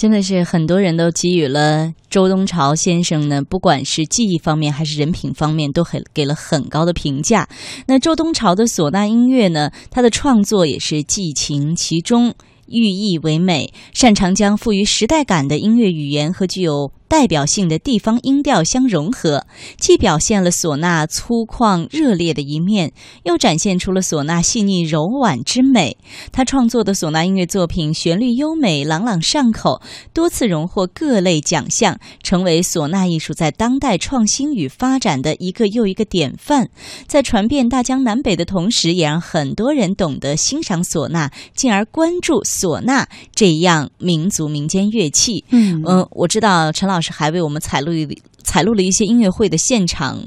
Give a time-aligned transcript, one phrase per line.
[0.00, 7.46] 真的是很多人都给予了周东朝先生呢，不管是技艺方面还是人品方面，都很给了很高的评价。
[7.86, 12.34] 那周东朝的唢呐音乐呢，他的创作也是寄情其中。
[12.66, 19.44] 寓意唯美，擅长将富于时代感的音乐语言和具有代表性的地方音调相融合，
[19.76, 22.92] 既表现了唢呐粗犷热烈的一面，
[23.24, 25.96] 又展现出了唢呐细腻柔婉之美。
[26.30, 29.82] 他创作的唢呐音乐作品旋律优美、朗朗上口，
[30.14, 36.68] 多次荣获各类奖项，成为唢呐艺术在当代创新与发展的一个又一个典范。
[37.08, 45.44] 在传遍大江南北的同时，也让很多人懂得欣赏唢呐，进而关注唢呐这样民族民间乐器。
[45.50, 48.06] 嗯嗯，我知道陈老师还为我们采录一
[48.44, 50.18] 采录了一些音乐会的现场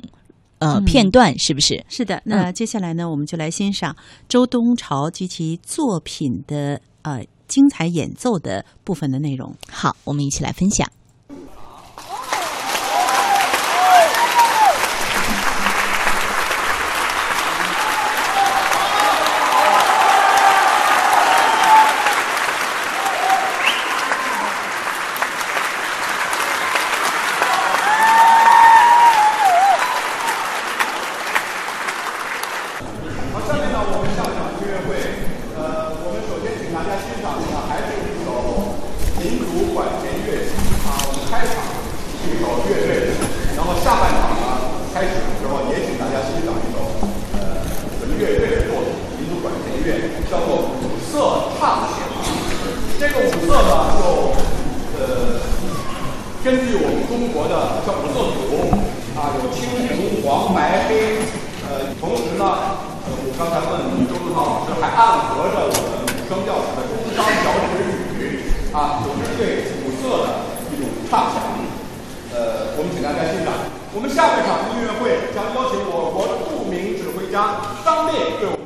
[0.60, 1.84] 呃嗯片段，是不是？
[1.90, 3.96] 是的，那接下来呢，我们就来欣赏
[4.28, 9.54] 周冬潮及其作品的呃精彩演奏的部分的内容。
[9.70, 10.90] 好，我们一起来分享。
[33.34, 34.94] 好，下面呢，我们上场音乐会，
[35.58, 38.78] 呃，我们首先请大家欣赏的呢，还是一首
[39.18, 40.54] 民族管弦乐器
[40.86, 41.02] 啊。
[41.02, 41.54] 我们开场
[42.22, 43.18] 是一首乐队，
[43.58, 44.46] 然后下半场呢，
[44.94, 46.78] 开始的时候也请大家欣赏一首
[47.34, 47.66] 呃
[48.00, 52.06] 我们乐队的作品，民族管弦乐，叫做五色唱弦。
[53.02, 54.02] 这个五色呢，就
[54.94, 55.42] 呃
[56.46, 58.78] 根据我们中国的叫五色谱
[59.18, 61.18] 啊，有青红黄白黑，
[61.68, 62.44] 呃，同时呢，
[63.04, 67.76] 呃，我刚才问周东涛老师，还暗合着我们五声调式的宫商角徵
[68.16, 68.40] 羽
[68.72, 70.28] 啊，总是对五色的
[70.72, 71.44] 一种唱响。
[72.34, 73.52] 呃，我们请大家欣赏。
[73.96, 78.63] 我们下半场音乐会将邀请我国著名指挥家张烈对我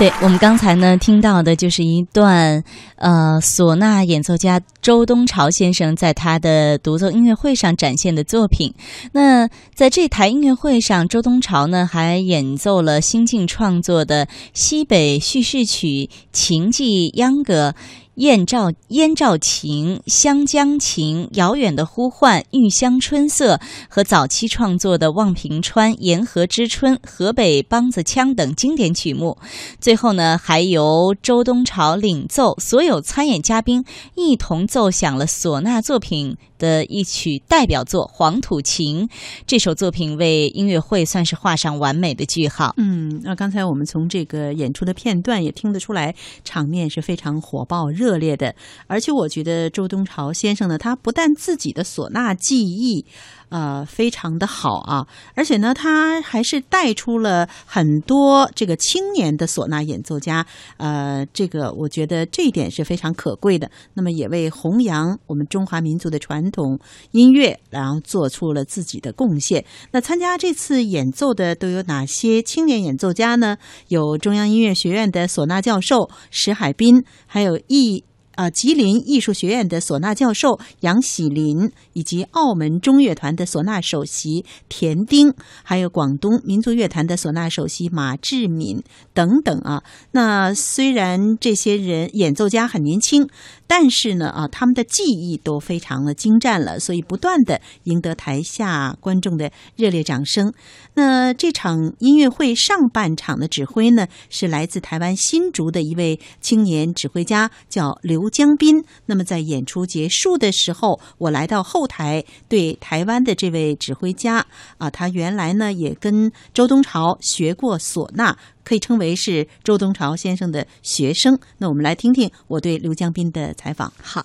[0.00, 2.64] 对我们刚才呢听到的就是一段
[2.96, 8.72] 呃唢呐演奏家周东朝先生在他的独奏音乐会上展现的作品。
[9.12, 17.74] 那在这台音乐会上，周东朝呢还演奏了新晋创作的西北叙事曲、秦记秧歌。
[18.16, 29.38] 燕赵燕赵情、湘江情、遥远的呼唤、玉香春色和早期创作的《望平川》《沿河之春》《河北梆子腔》等经典曲目。
[29.80, 33.84] 最后呢，还由周东朝领奏，所有参演嘉宾
[34.16, 39.06] 一同奏响了唢呐作品的一曲代表作《黄土情》。
[39.46, 42.74] 这首作品为音乐会算是画上完美的句号。
[42.76, 46.14] 嗯，那刚才我们从这个演出的片段也听得出来，
[46.44, 48.54] 场面是非常火爆热烈的。
[48.86, 53.04] 而且我觉得周东朝先生呢，他不但自己的唢呐技艺。
[53.50, 55.04] 呃，非常的好啊，
[55.34, 63.68] 而且呢，他还是带出了很多这个青年的唢呐演奏家，呃，这个我觉得这一点是非常可贵的。
[63.94, 66.78] 那么也为弘扬我们中华民族的传统
[67.10, 69.64] 音乐，然后做出了自己的贡献。
[69.90, 73.56] 那参加这次演奏的都有哪些青年演奏家呢？
[73.88, 77.99] 有中央音乐学院的唢呐教授石海滨，还有艺。
[78.40, 88.82] 啊，吉林艺术学院的唢呐教授杨喜林，以及澳门中乐团的唢呐首席田丁，还有广东民族乐团的唢呐首席马志敏
[89.12, 89.82] 等等啊。
[90.12, 93.28] 那虽然这些人演奏家很年轻。
[93.70, 100.52] 但是呢，啊，他们的技艺都非常的精湛了，所以不断的赢得台下观众的热烈掌声。
[100.94, 108.82] 那这场音乐会上半场的指挥呢，是来自台湾新竹的一位青年指挥家，叫刘江斌。
[109.06, 114.44] 那么在演出结束的时候，我来到后台，对台湾的这位指挥家
[114.78, 118.36] 啊，他原来呢也跟周东朝学过唢呐。
[118.70, 121.36] 可以称为是周东朝先生的学生。
[121.58, 123.92] 那我们来听听我对刘江斌的采访。
[124.00, 124.24] 好，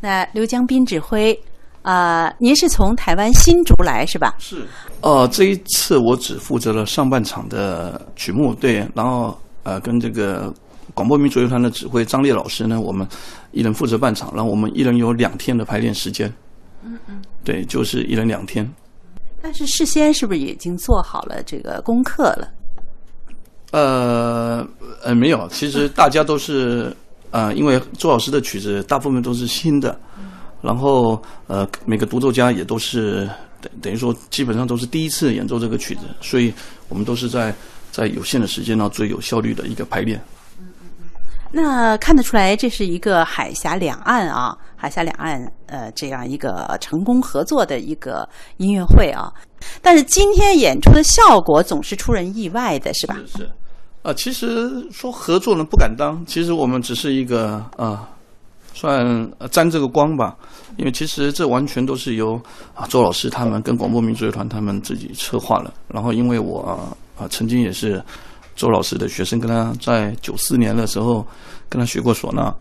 [0.00, 1.38] 那刘江斌指挥，
[1.82, 4.34] 啊，您是从台湾新竹来是吧？
[4.38, 4.66] 是。
[5.02, 10.50] 哦，这一次我只负责了上半场的曲目，对，然后呃，跟这个
[10.94, 13.06] 广播民族乐团的指挥张烈老师呢，我们
[13.52, 16.32] 一人负责半场，然后我们一人有两天的排练时间。
[16.82, 17.20] 嗯嗯。
[17.44, 18.66] 对，就是一人两天。
[19.42, 22.50] 但是事先是不是已经做好了这个功课了？
[23.70, 24.66] 呃
[25.02, 26.94] 呃，没有，其实 大家都是
[27.30, 29.98] 呃，因为周老师的曲子大部分都是新的，
[30.62, 33.28] 然后呃，每个独奏家也都是
[33.60, 36.52] 等等于说基本上都是第一次演奏这个曲子，所以
[36.88, 37.54] 我们都是在
[37.92, 40.18] 在有限的时间呢最有效率的一个排练。
[41.50, 48.28] 那看得出来，这是一个海峡两岸啊，海峡两岸呃这样一个成功合作的一个
[48.58, 49.32] 音乐会啊。
[49.80, 53.16] 但是今天演出的效果总是出人意外的，是吧？
[53.26, 53.50] 是是。
[54.02, 58.08] 啊，其实说合作呢不敢当，其实我们只是一个啊，
[58.74, 60.36] 算沾这个光吧。
[60.76, 62.40] 因为其实这完全都是由
[62.74, 65.72] 啊周老师他们跟广播民族乐团他们自己策划了。
[65.88, 66.60] 然后因为我
[67.16, 68.02] 啊曾经也是。
[68.58, 71.24] 周老师的学生跟他在九四年的时候
[71.68, 72.52] 跟他学过唢呐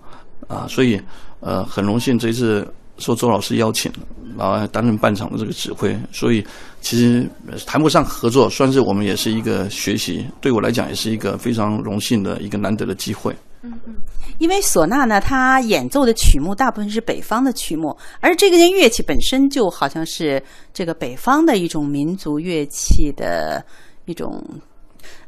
[0.48, 1.02] 啊，所以
[1.40, 3.92] 呃很荣幸这一次受周老师邀请，
[4.38, 6.46] 然后担任半场的这个指挥，所以
[6.82, 7.28] 其实
[7.66, 13.36] 谈不上合作，算是我们也是一个学习，对我来讲也是一个非常荣幸的一个难得的机会。
[13.64, 13.96] 嗯嗯，
[14.38, 23.66] 因为唢呐呢，它演奏的曲目大部分是北方的曲目，而这个乐器本身就好像是这个北方的一种民族乐器的
[24.06, 24.44] 一种。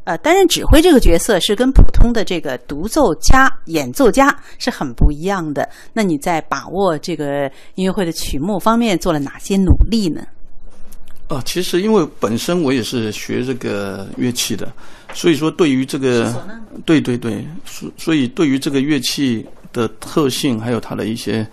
[0.05, 5.69] 呃，担任指挥这个角色是跟普通的这个独奏家、演奏家是很不一样的。
[5.93, 10.25] 那你在把握这个音乐会的曲目方面做了哪些努力呢？
[11.27, 14.73] 啊，其实因为本身我也是学这个乐器的，
[15.13, 16.33] 所以说对于这个，
[16.85, 21.47] 对对对，所所以对于这个乐器的特性，还有它的一些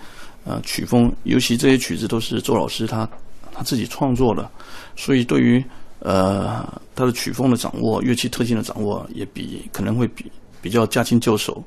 [0.44, 3.06] 呃曲风，尤其这些曲子都是周老师他
[3.52, 4.50] 他自己创作的，
[4.94, 5.62] 所以对于。
[6.06, 10.30] 呃，它的曲风的掌握，乐器特性的掌握，也比可能会比
[10.62, 11.60] 比较驾轻就熟。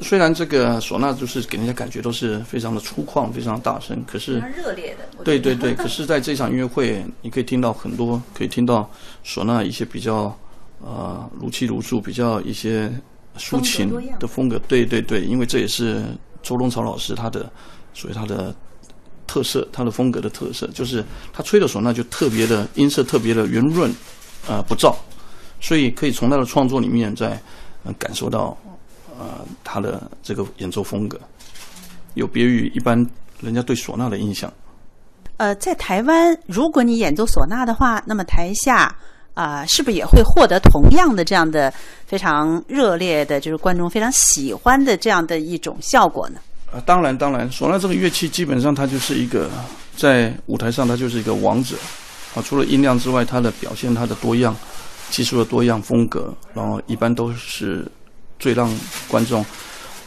[0.00, 5.24] 虽然这个唢呐就是给人家感觉都是非常的粗犷、非常大声，可是热烈的。
[5.24, 8.88] 对对对，可是在这场音乐会，你可以听到很多，可以听到
[9.24, 10.32] 唢呐一些比较
[10.80, 12.88] 呃如泣如诉、比较一些
[13.38, 14.56] 抒情的风格。
[14.68, 16.04] 对对对，因为这也是
[16.44, 17.50] 周东朝老师他的，
[17.92, 18.54] 属于他的。
[19.30, 23.88] 特色，它的风格的特色就是他吹的唢呐就特别的音色特别的圆润，
[24.48, 24.92] 啊不燥，
[25.60, 27.40] 所以可以从他的创作里面在
[27.96, 28.58] 感受到，
[29.16, 31.16] 呃他的这个演奏风格，
[32.14, 33.06] 有别于一般
[33.40, 34.52] 人家对唢呐的印象。
[35.36, 38.92] 呃，在台湾，如果你演奏唢呐的话，那么台下
[39.34, 41.72] 啊、是不是也会获得同样的这样的
[42.04, 46.40] 非常热烈的，就是观众非常喜欢的这样的一种效果呢？
[46.72, 49.50] 啊，当然当然，唢呐这个乐器基本上它就是一个
[49.96, 51.76] 在舞台上它就是一个王者
[52.34, 54.54] 啊，除了音量之外，它的表现它的多样，
[55.10, 57.84] 技术的多样风格，然后一般都是
[58.38, 58.72] 最让
[59.08, 59.44] 观众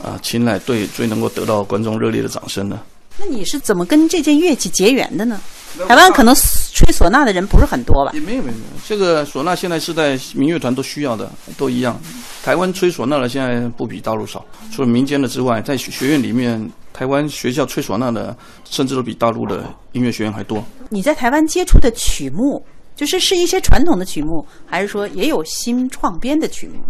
[0.01, 2.79] 啊青睐，对最能够得到观众热烈的掌声的。
[3.17, 5.39] 那你是怎么跟这件乐器结缘的呢？
[5.87, 8.11] 台湾可能吹唢呐的人不是很多吧？
[8.13, 11.99] 也没有没有没有，这个唢呐现在是在民乐团都需要的，都一样。
[12.43, 18.35] 台湾吹唢呐的现在不比大陆少，除了民间的之外，在学学院里面，台湾学校吹唢呐的
[18.69, 19.63] 甚至都比大陆的
[19.93, 20.63] 音乐学院还多。
[20.89, 22.63] 你在台湾接触的曲目，
[22.95, 26.83] 就是是一些传统的曲目，还是说也有新创编的曲目？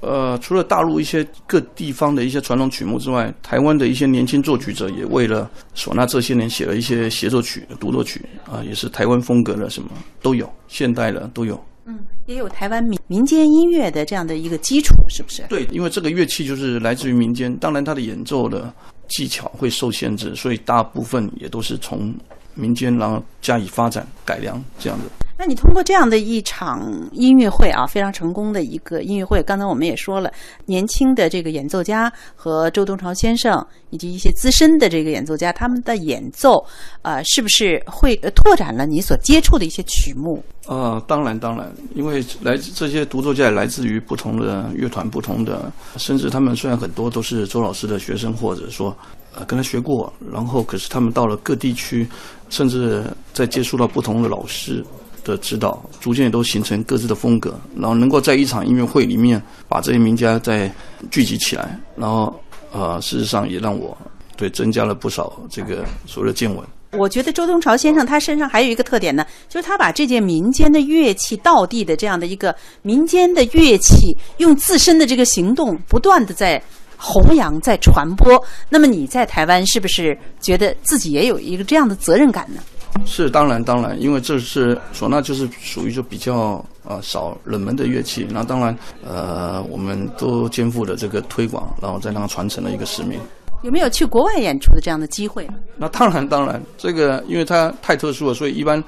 [0.00, 9.90] 呃，除了大陆一些各地方的一些传统曲目之外，台湾的一些年轻作曲者也为了唢呐这些年写了一些协奏曲、独奏曲啊，也是台湾风格的，什么
[10.22, 11.62] 都有，现代的都有。
[11.86, 15.42] 嗯也有台湾民民间音乐的这样的一个基础，是不是？
[15.48, 18.72] 对，因为这个乐器就是来自于民间，当然它的演奏的
[19.08, 22.14] 技巧会受限制，所以大部分也都是从
[22.60, 25.04] 民间然后加以发展改良这样的。
[25.38, 30.30] 那你通过这样的一场音乐会啊，非常成功的一个音乐会，刚才我们也说了，
[30.66, 36.62] 年轻的这个演奏家和周东朝先生以及一些资深的这个演奏家，他们的演奏，
[37.00, 40.44] 呃，是不是会呃拓展了你所接触的一些曲目？
[40.66, 48.94] 呃，当然当然，因为来自这些独奏家来自于不同的乐团、不同的，甚至他们虽然很多都是周老师的学生，或者说
[49.34, 52.06] 呃跟他学过，然后可是他们到了各地区，
[52.48, 54.84] 甚至在接触到不同的老师
[55.24, 60.72] 的指导，逐渐也都形成各自的风格，然后能够在一场音乐会里面把这些名家再
[61.10, 62.34] 聚集起来，然后
[62.72, 63.96] 呃，事实上也让我
[64.36, 66.64] 对增加了不少这个所谓的见闻。
[66.92, 76.60] 我觉得周东朝先生他身上还有一个特点呢，就是他把这件民间的乐器道地的这样的一个民间的乐器，用自身的这个行动不断的在
[77.00, 78.40] 弘扬、在传播。
[78.68, 82.60] 那么你在台湾是不是觉得自己也有一个这样的责任感呢？
[83.06, 88.26] 是，当然，当然，因为这是唢呐，就是属于就比较呃少冷门的乐器。
[88.28, 93.18] 那当然，呃，我们都肩负了这个推广，然后再让它传承的一个使命。
[93.62, 95.48] 有没有去国外演出的这样的机会？
[95.76, 98.82] 那当然，当然，这个因为它太特殊了，所以一般，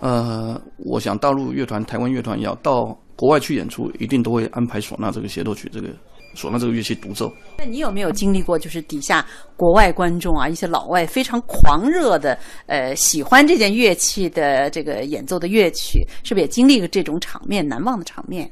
[0.00, 5.88] 呃，我想大陆乐团、台湾乐团要到国外去演出，一定都会安排唢呐这个协奏曲，这个
[6.34, 7.32] 唢呐这个乐器独奏。
[7.58, 9.24] 那你有没有经历过，就是底下
[9.56, 18.50] 国外观众啊，一些老外非常狂热的，呃，喜欢这件乐器的这个演奏的乐曲，是不是也经历过这种场面难忘的场面？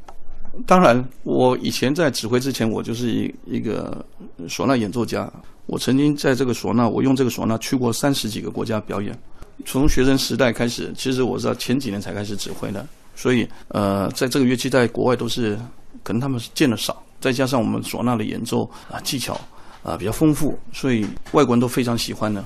[0.66, 4.04] 当然，我以前在指挥之前，我就是一一个
[4.48, 5.30] 唢呐演奏家。
[5.66, 9.16] 我曾经在这个唢呐，我用这个唢呐去过三十几个国家表演。
[9.64, 15.56] 从学生时代开始，其实我知道前几年才开始指挥的，所以呃，在这个乐器在国外都是
[16.02, 19.38] 可能他们见的少，再加上我们唢呐的演奏啊技巧
[19.82, 22.44] 啊比较丰富，所以外国人都非常喜欢的。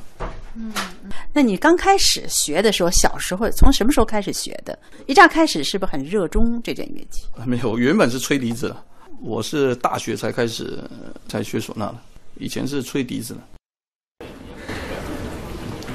[1.32, 4.78] 那你刚开始学的时候，小时候从什么时候开始学的？
[5.06, 7.26] 一乍开始是不是很热衷这件乐器？
[7.44, 8.76] 没有，我原本是吹笛子的，
[9.20, 11.96] 我是大学才开始呃才学唢呐的，
[12.38, 13.40] 以前是吹笛子的。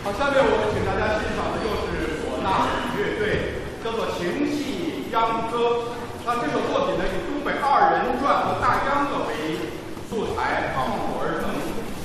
[0.04, 2.68] 好，下面我们请大家欣赏的又是唢呐
[3.00, 5.88] 乐队，叫做情系秧歌。
[6.26, 9.56] 那这首作品呢，以东北二人转和大秧歌为
[10.12, 11.48] 素材创作而成。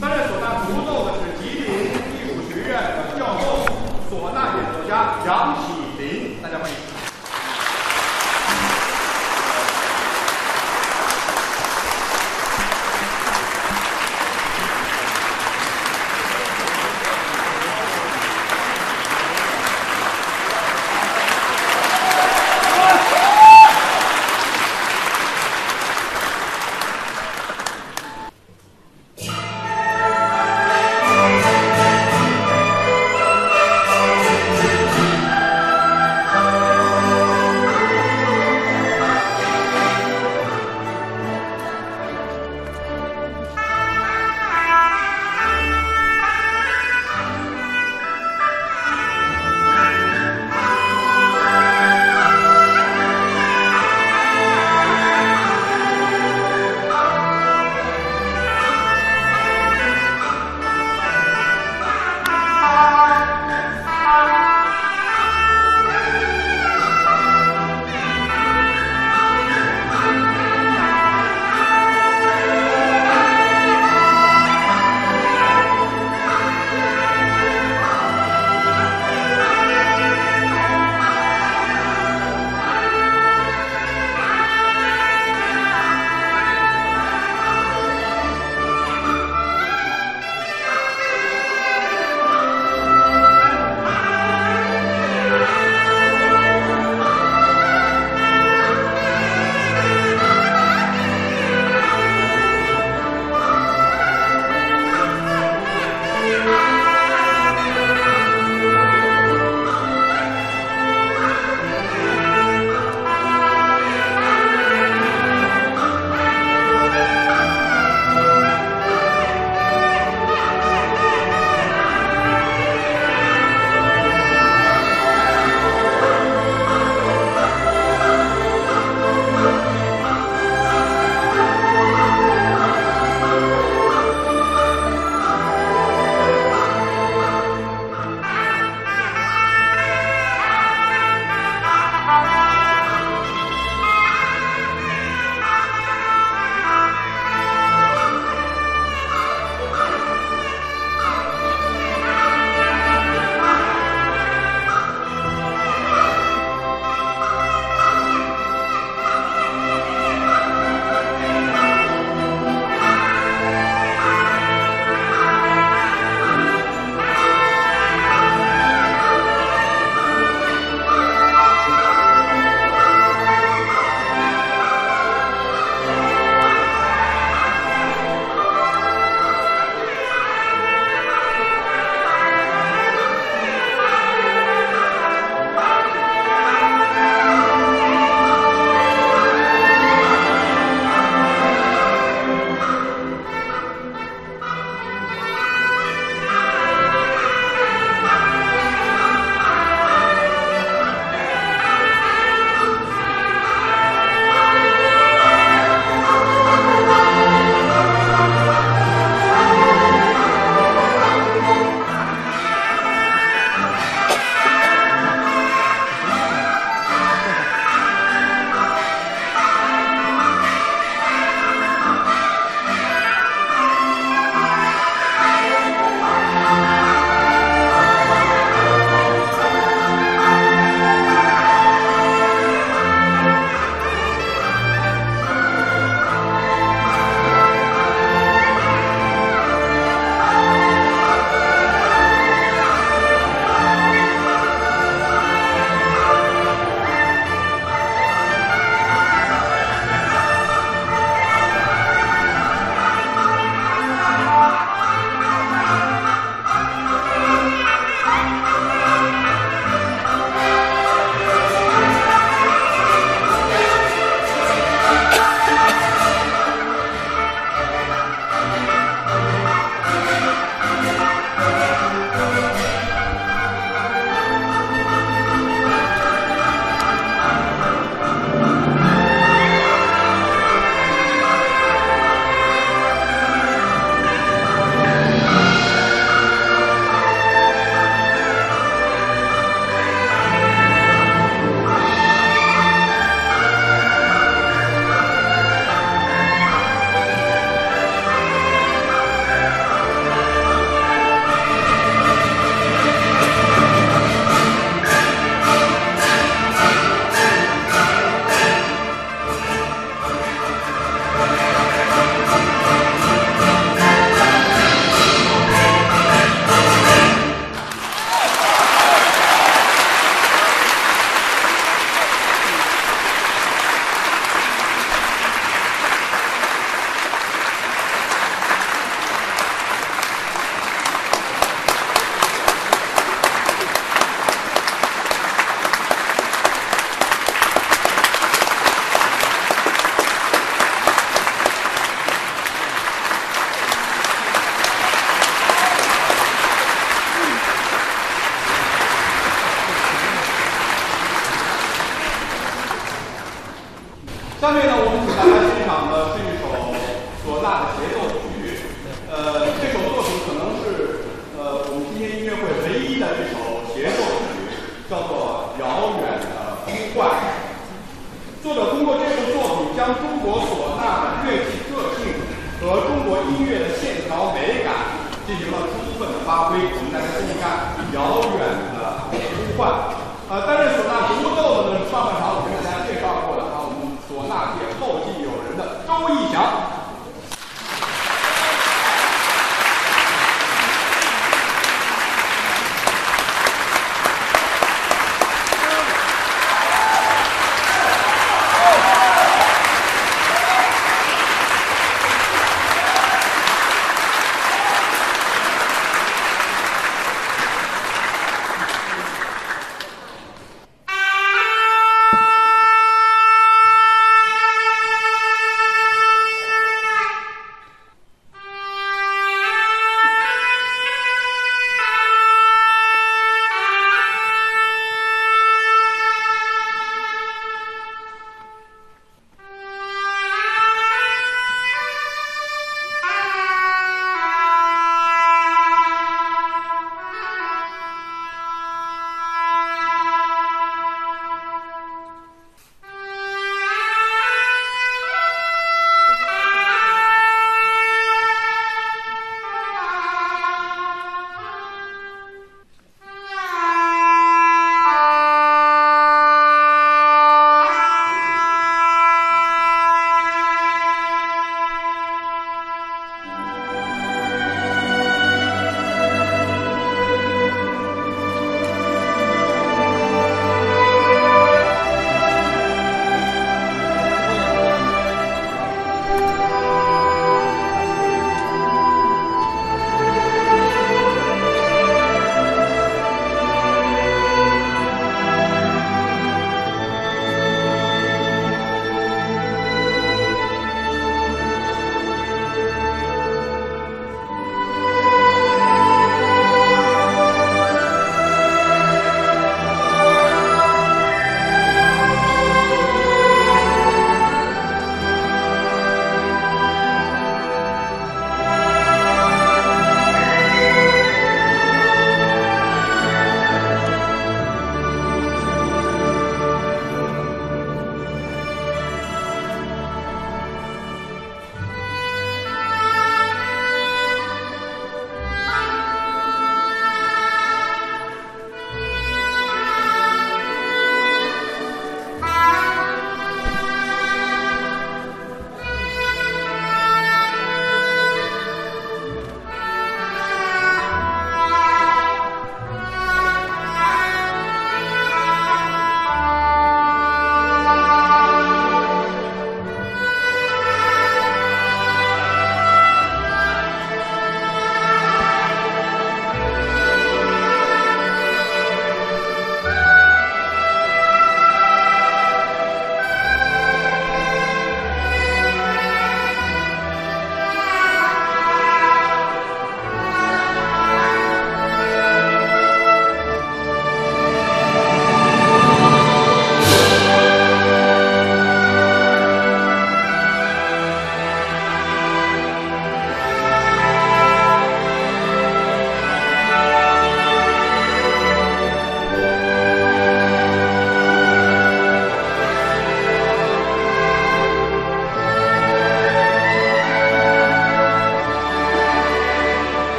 [0.00, 3.66] 担任唢呐独奏的是吉林艺术学院的教授、
[4.10, 4.30] 唢
[4.88, 5.77] 呐演奏家杨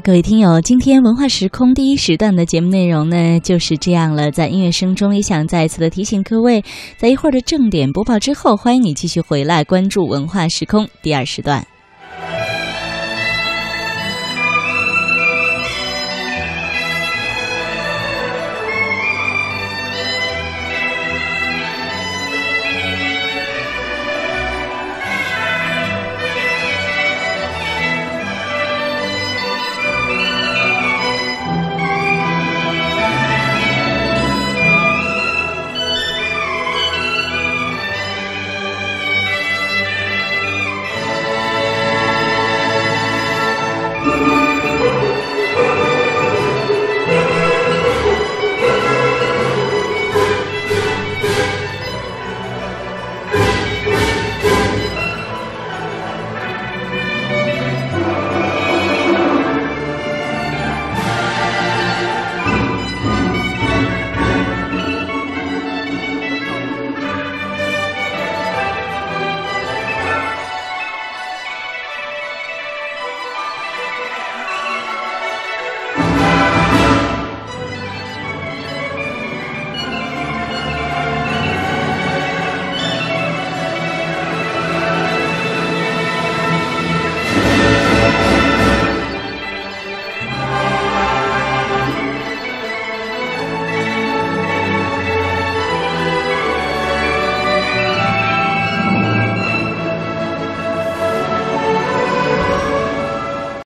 [0.00, 4.30] 各位听友，今天文化时空第一时段的节目内容呢就是这样了。
[4.30, 6.62] 在音乐声中，也想再一次的提醒各位，
[6.96, 11.66] 在一会儿的正点播报之后，欢迎你继续回来关注文化时空第二时段。